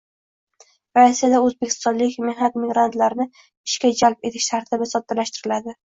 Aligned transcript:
Rossiyada 0.97 1.41
o‘zbekistonlik 1.49 2.17
mehnat 2.29 2.57
migrantlarini 2.63 3.27
ishga 3.45 3.93
jalb 4.01 4.29
etish 4.31 4.49
tartibi 4.55 4.89
soddalashtiriladi 4.95 5.77